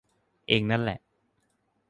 [0.47, 0.99] เอ็งนั่นแหละ